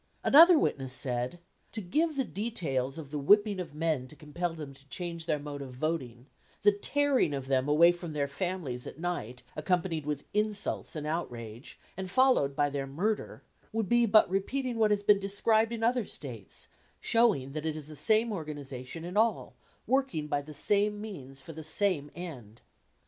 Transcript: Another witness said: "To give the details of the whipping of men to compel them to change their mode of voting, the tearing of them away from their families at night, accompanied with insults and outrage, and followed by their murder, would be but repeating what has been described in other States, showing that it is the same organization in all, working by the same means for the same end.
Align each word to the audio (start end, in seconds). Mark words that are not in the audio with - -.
Another 0.23 0.57
witness 0.57 0.95
said: 0.95 1.37
"To 1.73 1.79
give 1.79 2.15
the 2.15 2.23
details 2.23 2.97
of 2.97 3.11
the 3.11 3.19
whipping 3.19 3.59
of 3.59 3.75
men 3.75 4.07
to 4.07 4.15
compel 4.15 4.55
them 4.55 4.73
to 4.73 4.89
change 4.89 5.27
their 5.27 5.37
mode 5.37 5.61
of 5.61 5.75
voting, 5.75 6.25
the 6.63 6.71
tearing 6.71 7.35
of 7.35 7.45
them 7.45 7.69
away 7.69 7.91
from 7.91 8.13
their 8.13 8.27
families 8.27 8.87
at 8.87 8.97
night, 8.97 9.43
accompanied 9.55 10.07
with 10.07 10.23
insults 10.33 10.95
and 10.95 11.05
outrage, 11.05 11.77
and 11.95 12.09
followed 12.09 12.55
by 12.55 12.67
their 12.67 12.87
murder, 12.87 13.43
would 13.71 13.87
be 13.87 14.07
but 14.07 14.27
repeating 14.27 14.79
what 14.79 14.89
has 14.89 15.03
been 15.03 15.19
described 15.19 15.71
in 15.71 15.83
other 15.83 16.03
States, 16.05 16.67
showing 16.99 17.51
that 17.51 17.67
it 17.67 17.75
is 17.75 17.89
the 17.89 17.95
same 17.95 18.31
organization 18.33 19.05
in 19.05 19.15
all, 19.15 19.53
working 19.85 20.25
by 20.25 20.41
the 20.41 20.55
same 20.55 20.99
means 20.99 21.41
for 21.41 21.53
the 21.53 21.63
same 21.63 22.09
end. 22.15 22.61